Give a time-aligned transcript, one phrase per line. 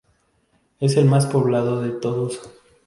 [0.79, 2.41] Es el más poblado de todos.